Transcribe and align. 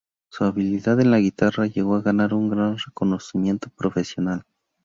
Su 0.31 0.45
habilidad 0.45 0.99
en 0.99 1.11
la 1.11 1.19
guitarra 1.19 1.67
llegó 1.67 1.93
a 1.93 2.01
ganar 2.01 2.33
un 2.33 2.49
gran 2.49 2.75
reconocimiento 2.75 3.69
profesional. 3.69 4.41